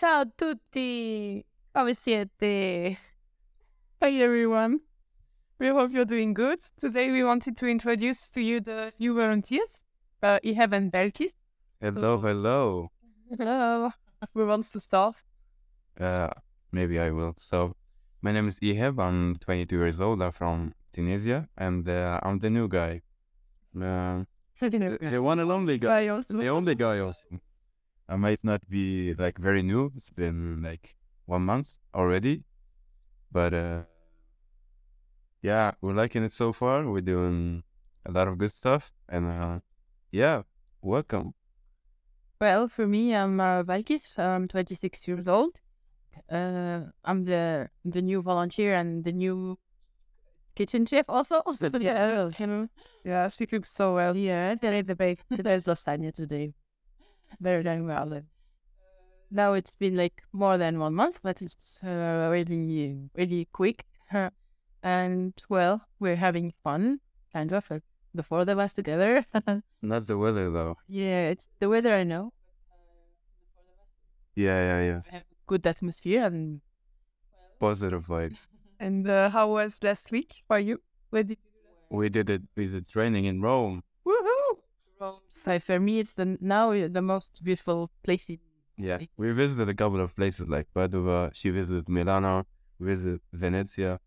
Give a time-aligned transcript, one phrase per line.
[0.00, 1.44] Ciao a tutti!
[1.74, 2.96] Come siete?
[4.00, 4.80] Hi everyone!
[5.58, 6.60] We hope you're doing good.
[6.78, 9.84] Today we wanted to introduce to you the new volunteers,
[10.22, 11.34] uh, Iheb and Balkis.
[11.82, 12.88] Hello, So- hello.
[13.28, 13.90] Hello!
[14.32, 15.16] Who wants to start?
[16.00, 16.30] Uh,
[16.72, 17.34] maybe I will.
[17.36, 17.76] So,
[18.22, 18.98] my name is Iheb.
[18.98, 20.22] I'm 22 years old.
[20.22, 23.02] I'm from Tunisia, and uh, I'm the new guy.
[23.78, 24.24] Uh,
[24.62, 26.04] the, the one and only guy.
[26.06, 26.38] Guy also.
[26.38, 27.28] The only guy also.
[28.10, 29.92] I might not be like very new.
[29.94, 32.42] It's been like one month already,
[33.30, 33.82] but uh,
[35.42, 36.84] yeah, we're liking it so far.
[36.90, 37.62] We're doing
[38.04, 39.60] a lot of good stuff, and uh,
[40.10, 40.42] yeah,
[40.82, 41.34] welcome.
[42.40, 44.18] Well, for me, I'm uh, Balkis.
[44.18, 45.60] I'm 26 years old.
[46.28, 49.56] Uh, I'm the the new volunteer and the new
[50.56, 51.42] kitchen chef also.
[51.80, 52.32] Yes.
[53.04, 54.16] Yeah, she cooks so well.
[54.16, 55.20] yeah, there is the bake.
[55.30, 56.54] There's lasagna today.
[57.40, 58.22] Very done well.
[59.30, 63.84] Now it's been like more than one month, but it's uh, really really quick.
[64.82, 67.00] And well, we're having fun,
[67.32, 67.70] kind of.
[67.70, 67.82] Like
[68.14, 69.24] the four of us together.
[69.82, 70.76] Not the weather though.
[70.88, 72.32] yeah, it's the weather I know.
[74.34, 75.20] Yeah, yeah, yeah.
[75.46, 76.60] Good atmosphere and
[77.60, 78.48] Positive vibes.
[78.78, 80.80] And uh, how was last week for you?
[81.10, 81.96] What did you...
[81.98, 83.82] We did it with the training in Rome.
[85.28, 88.30] So for me, it's the now the most beautiful place.
[88.76, 91.30] Yeah, we visited a couple of places like Padova.
[91.34, 92.46] She visited Milano.
[92.78, 94.00] We visited Venezia.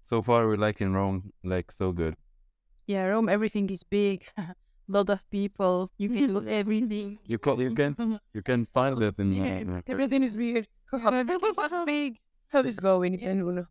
[0.00, 2.16] So far, we like in Rome, like so good.
[2.86, 3.28] yeah, Rome.
[3.28, 4.26] Everything is big.
[4.88, 5.88] lot of people.
[5.98, 7.18] You can look everything.
[7.24, 9.28] You can you can you can find it in.
[9.40, 10.66] Uh, Everything is weird.
[10.92, 12.18] Everything was big.
[12.48, 13.66] How is going in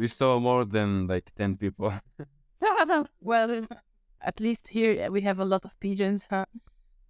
[0.00, 1.92] we saw more than like ten people.
[3.20, 3.66] well,
[4.22, 6.26] at least here uh, we have a lot of pigeons.
[6.30, 6.46] Huh?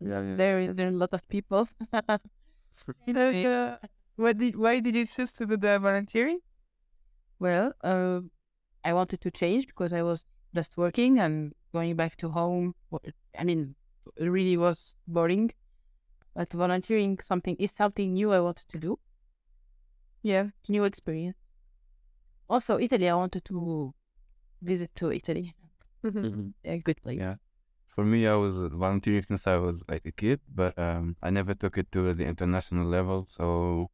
[0.01, 0.35] yeah, yeah.
[0.37, 1.69] There, there are a lot of people.
[1.93, 3.77] uh,
[4.17, 6.41] what did, why did you choose to do the volunteering?
[7.41, 8.21] well, uh,
[8.85, 12.75] I wanted to change because I was just working and going back to home.
[13.37, 13.75] I mean,
[14.17, 15.51] it really was boring.
[16.35, 18.99] But volunteering something is something new I wanted to do.
[20.23, 21.39] Yeah, new experience.
[22.49, 23.09] Also, Italy.
[23.09, 23.95] I wanted to
[24.63, 25.55] visit to Italy.
[26.05, 26.55] Mhm.
[26.65, 27.19] A good place.
[27.19, 27.37] Yeah.
[27.89, 31.55] For me, I was volunteering since I was like a kid, but um, I never
[31.55, 33.27] took it to the international level.
[33.29, 33.91] So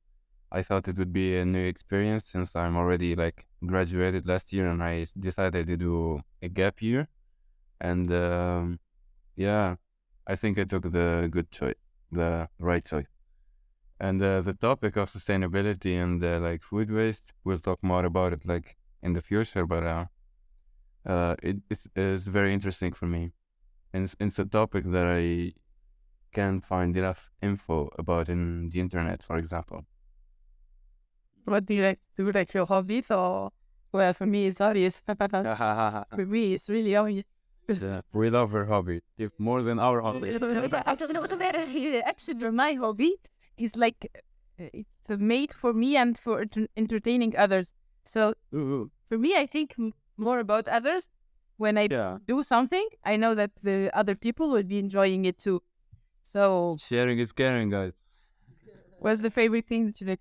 [0.53, 4.69] I thought it would be a new experience since I'm already like graduated last year
[4.71, 7.09] and I decided to do a gap year.
[7.81, 8.81] And um,
[9.37, 9.77] yeah,
[10.27, 11.77] I think I took the good choice,
[12.13, 13.09] the right choice.
[14.01, 18.33] And uh, the topic of sustainability and uh, like food waste, we'll talk more about
[18.33, 20.07] it like in the future, but uh,
[21.07, 23.33] uh, it it's, it's very interesting for me
[23.93, 25.53] and it's, it's a topic that I
[26.33, 29.87] can't find enough info about in the internet, for example.
[31.45, 32.33] What do you like to do?
[32.33, 33.51] Like your hobbies or?
[33.93, 35.01] Well, for me, it's obvious.
[35.07, 37.25] for me, it's really obvious.
[37.69, 40.37] Yeah, we love our hobby, if more than our hobby.
[42.05, 43.17] Actually, my hobby
[43.57, 44.13] is like
[44.59, 46.45] it's made for me and for
[46.77, 47.75] entertaining others.
[48.05, 49.75] So Ooh, for me, I think
[50.19, 51.11] more about others.
[51.59, 55.39] When I yeah, do something, I know that the other people will be enjoying it
[55.39, 55.63] too.
[56.23, 57.95] So, sharing is caring, guys.
[58.99, 60.21] What's the favorite thing that you like?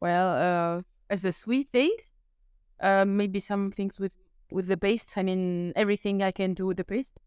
[0.00, 2.12] well, uh, as a sweet things,
[2.80, 4.12] uh, maybe some things with
[4.50, 5.16] with the paste.
[5.16, 7.20] I mean, everything I can do with the paste,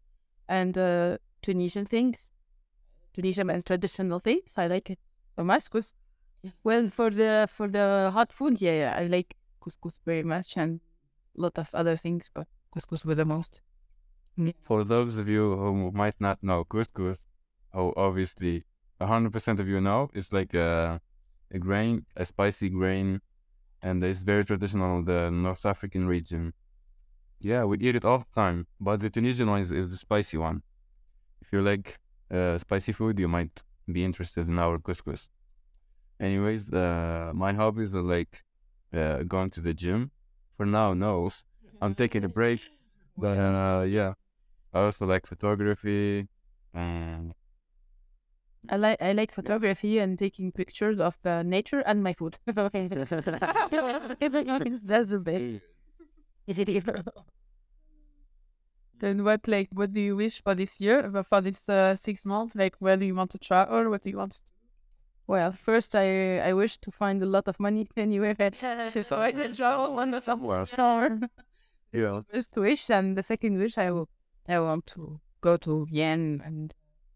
[0.48, 2.30] and uh, Tunisian things,
[3.14, 4.56] Tunisian and traditional things.
[4.56, 4.98] I like it
[5.36, 5.70] so much.
[5.70, 5.94] Cause,
[6.64, 10.80] well, for the for the hot food, yeah, yeah, I like couscous very much, and
[11.36, 13.62] lot of other things, but couscous with the most.
[14.62, 17.26] For those of you who might not know couscous,
[17.74, 18.64] oh, obviously,
[19.00, 21.00] 100% of you know, it's like a,
[21.50, 23.20] a grain, a spicy grain,
[23.82, 26.52] and it's very traditional in the North African region.
[27.40, 30.38] Yeah, we eat it all the time, but the Tunisian one is, is the spicy
[30.38, 30.62] one.
[31.40, 31.98] If you like
[32.30, 35.28] uh, spicy food, you might be interested in our couscous.
[36.20, 38.42] Anyways, uh, my hobbies are like
[38.92, 40.10] uh, going to the gym.
[40.58, 41.30] For now, no.
[41.80, 42.68] I'm taking a break,
[43.16, 44.14] but uh, yeah,
[44.74, 46.28] I also like photography
[46.74, 47.32] and
[48.68, 52.38] I like I like photography and taking pictures of the nature and my food.
[52.46, 52.66] That's
[55.06, 55.62] the best.
[56.48, 56.68] Is it?
[56.68, 57.04] even?
[58.98, 61.10] Then what like what do you wish for this year?
[61.14, 62.56] uh, For this uh, six months?
[62.56, 63.88] Like where do you want to travel?
[63.90, 64.57] What do you want to do?
[65.28, 68.34] Well, first I I wish to find a lot of money anywhere
[69.02, 70.64] so I can travel on the somewhere.
[70.64, 71.18] summer.
[71.92, 72.20] Yeah.
[72.30, 74.08] First wish and the second wish I will
[74.48, 76.74] I want to go to Vienna and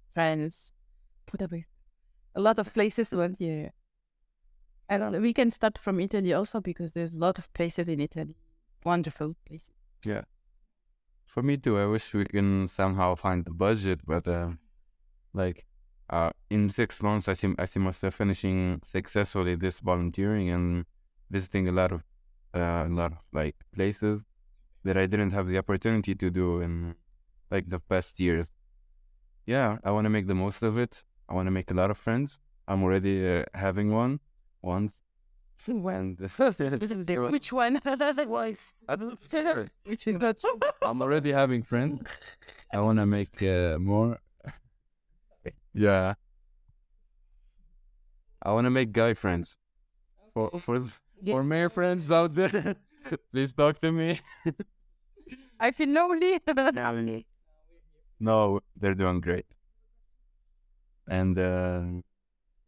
[0.08, 0.72] France,
[1.30, 1.66] Budapest,
[2.34, 3.10] a lot of places.
[3.10, 3.70] But yeah,
[4.88, 8.36] And we can start from Italy also because there's a lot of places in Italy,
[8.84, 9.72] wonderful places.
[10.04, 10.24] Yeah,
[11.26, 14.50] for me too, I wish we can somehow find the budget, but uh,
[15.34, 15.64] like
[16.12, 20.84] uh, in six months, I see I see myself finishing successfully this volunteering and
[21.30, 22.04] visiting a lot of
[22.54, 24.24] uh, a lot of like places
[24.84, 26.94] that I didn't have the opportunity to do in
[27.50, 28.48] like the past years.
[29.46, 31.02] Yeah, I want to make the most of it.
[31.28, 32.38] I want to make a lot of friends.
[32.68, 34.20] I'm already uh, having one
[34.60, 35.02] once.
[35.68, 36.18] And
[37.36, 37.80] Which one?
[37.84, 39.66] Was I don't know.
[39.84, 40.36] Which is not
[40.82, 42.02] I'm already having friends.
[42.72, 44.18] I want to make uh, more.
[45.74, 46.14] Yeah.
[48.42, 49.58] I want to make guy friends.
[50.34, 50.82] For for
[51.28, 52.76] for male friends out there,
[53.32, 54.20] please talk to me.
[55.60, 56.40] I feel lonely.
[58.20, 59.46] No, they're doing great.
[61.08, 61.82] And uh,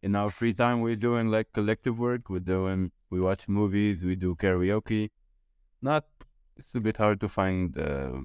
[0.03, 2.29] in our free time, we're doing like collective work.
[2.29, 5.09] We're doing, we watch movies, we do karaoke.
[5.81, 6.05] Not,
[6.57, 8.21] it's a bit hard to find uh,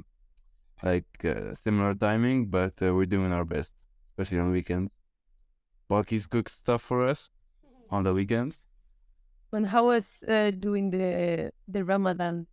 [0.82, 3.74] like uh, similar timing, but uh, we're doing our best,
[4.10, 4.92] especially on weekends.
[5.90, 7.30] Balkis cooks stuff for us
[7.90, 8.66] on the weekends.
[9.52, 12.46] and how was uh, doing the the Ramadan?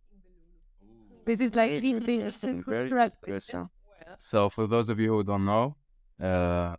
[1.24, 3.68] This is like really Very cultural question.
[4.18, 5.76] So for those of you who don't know,
[6.20, 6.76] uh,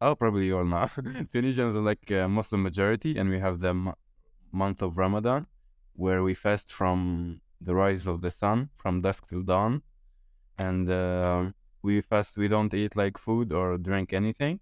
[0.00, 0.88] oh, probably you all know,
[1.32, 3.94] Tunisians are like a Muslim majority, and we have the m-
[4.52, 5.46] month of Ramadan,
[5.94, 9.82] where we fast from the rise of the sun, from dusk till dawn,
[10.58, 11.50] and uh,
[11.82, 12.36] we fast.
[12.38, 14.60] We don't eat like food or drink anything,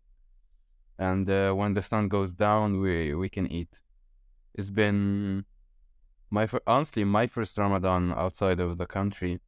[0.99, 3.83] and uh, when the sun goes down, we we can eat.
[4.55, 5.45] It's been
[6.31, 9.41] my fir- honestly my first Ramadan outside of the country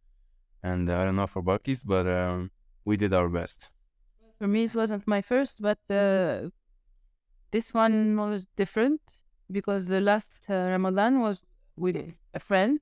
[0.63, 2.51] and I don't know for Balkis, but um,
[2.85, 3.71] we did our best.
[4.39, 6.51] For me, it wasn't my first, but uh,
[7.51, 9.01] this one was different
[9.51, 11.45] because the last uh, Ramadan was
[11.77, 11.97] with
[12.35, 12.81] a friend,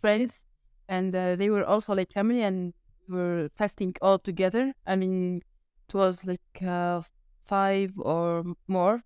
[0.00, 0.46] friends,
[0.88, 2.74] and uh, they were also like family, and
[3.08, 4.72] were fasting all together.
[4.86, 5.42] I mean,
[5.88, 7.02] it was like uh,
[7.44, 9.02] five or more,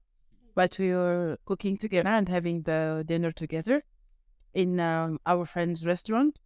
[0.55, 3.83] but we were cooking together and having the dinner together
[4.55, 6.39] in um, our friend's restaurant.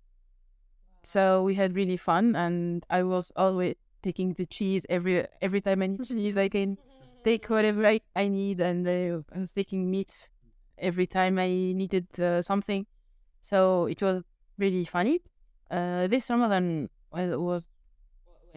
[1.02, 5.82] So we had really fun, and I was always taking the cheese every every time
[5.82, 6.36] I need cheese.
[6.36, 6.78] I can
[7.24, 10.28] take whatever I, I need, and uh, I was taking meat
[10.78, 12.86] every time I needed uh, something.
[13.40, 14.24] So it was
[14.58, 15.20] really funny.
[15.70, 17.68] Uh, this Ramadan well, it was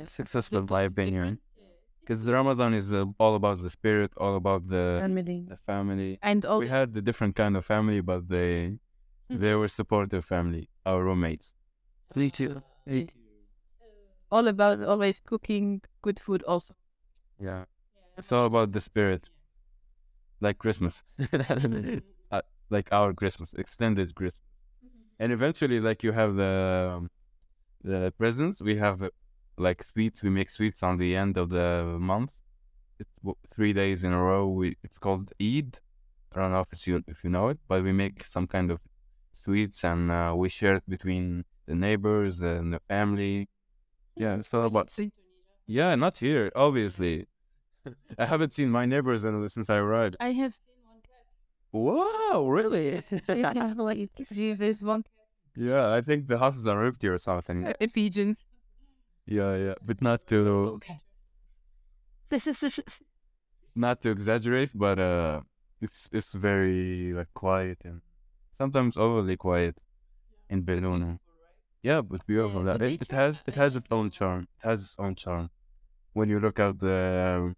[0.08, 1.40] Successful, in my opinion,
[2.00, 5.46] because Ramadan is uh, all about the spirit, all about the family.
[5.48, 6.20] the family.
[6.22, 8.80] and all We had a different kind of family, but they
[9.30, 10.70] they were supportive family.
[10.86, 11.54] Our roommates.
[12.16, 12.62] Me too.
[14.32, 16.44] all about always cooking good food.
[16.44, 16.74] Also,
[17.40, 17.66] Yeah,
[18.18, 19.30] it's all about the spirit,
[20.40, 21.04] like Christmas,
[22.32, 24.42] uh, like our Christmas, extended Christmas,
[25.20, 27.10] and eventually, like you have the um,
[27.84, 28.62] the presents.
[28.62, 29.10] We have uh,
[29.58, 30.24] like sweets.
[30.24, 32.42] We make sweets on the end of the month.
[33.00, 33.18] It's
[33.52, 34.48] three days in a row.
[34.48, 35.80] We it's called Eid.
[36.34, 38.80] I don't know if you if you know it, but we make some kind of
[39.32, 43.48] sweets and uh, we share it between the neighbors and the family.
[44.16, 44.92] Yeah, so about
[45.66, 47.28] yeah, not here, obviously.
[48.18, 50.18] I haven't seen my neighbors in- since I arrived.
[50.20, 51.26] I have seen one cat.
[51.72, 53.04] Wow, really?
[53.28, 53.78] cat.
[53.78, 55.04] like, see, there's one
[55.60, 57.66] yeah, I think the houses are empty or something.
[57.66, 58.36] a pigeon.
[59.26, 60.80] Yeah, yeah, but not to
[62.30, 63.02] this is
[63.76, 65.42] not to exaggerate, but uh,
[65.82, 68.02] it's it's very like quiet and
[68.52, 69.84] sometimes overly quiet
[70.50, 71.20] in Belluno.
[71.82, 72.66] Yeah, but beautiful.
[72.66, 74.48] Yeah, that it, it has it has its own charm.
[74.58, 75.50] It has its own charm.
[76.14, 77.00] When you look out the
[77.38, 77.56] um,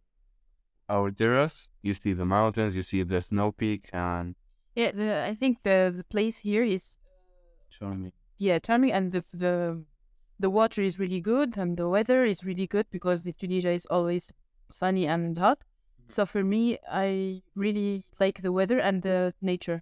[0.89, 4.36] our terrace, you see the mountains, you see the snow peak, and
[4.75, 6.98] Yeah, the, I think the the place here is
[7.71, 8.11] charming.
[8.37, 9.83] yeah charming, and the the
[10.39, 13.85] the water is really good, and the weather is really good because the Tunisia is
[13.87, 14.33] always
[14.69, 15.59] sunny and hot.
[15.59, 16.11] Mm.
[16.15, 19.81] So for me, I really like the weather and the nature.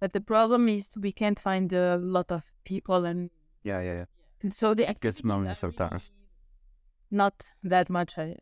[0.00, 3.30] But the problem is we can't find a lot of people, and,
[3.62, 4.04] Yeah, yeah, yeah.
[4.42, 6.10] and so the Gets lonely sometimes.
[6.12, 8.18] really Not that much.
[8.18, 8.36] I,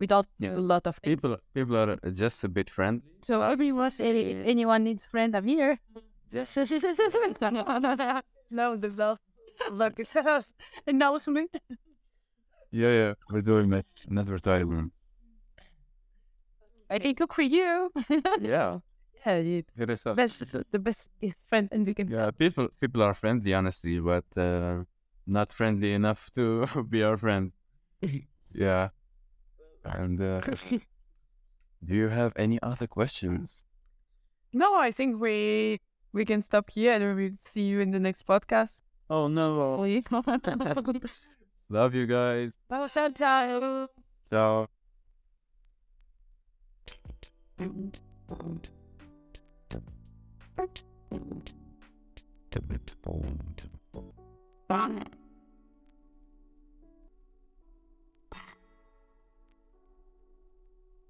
[0.00, 0.56] without Yeah.
[0.56, 3.02] a lot of People people are just a bit friendly.
[3.22, 5.78] So everyone, if anyone needs friend, I'm here.
[8.50, 9.18] No, the love.
[9.70, 10.14] Look, it's
[10.86, 11.50] announcement.
[12.70, 13.14] Yeah, yeah.
[13.30, 14.92] We're doing that an advertisement.
[16.90, 17.90] I cook for you.
[18.40, 18.78] Yeah.
[19.26, 20.16] yeah, you- Hit us up.
[20.16, 20.38] that's
[20.70, 21.10] the best
[21.46, 22.08] friend, and you can.
[22.08, 24.84] Yeah, people people are friendly, honestly, but uh,
[25.26, 27.54] not friendly enough to be our friends.
[28.54, 28.90] yeah.
[29.84, 30.40] And uh,
[31.82, 33.64] do you have any other questions?
[34.52, 35.80] No, I think we
[36.12, 38.82] we can stop here and we'll see you in the next podcast.
[39.08, 39.80] Oh no.
[41.68, 42.62] Love you guys.
[42.70, 43.88] Ciao, ciao.
[44.28, 44.68] Ciao.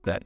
[0.05, 0.23] That.